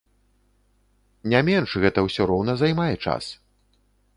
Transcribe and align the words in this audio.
Не 1.33 1.41
менш, 1.49 1.69
гэта 1.83 1.99
ўсё 2.07 2.21
роўна 2.33 2.59
займае 2.63 2.91
час! 3.07 3.23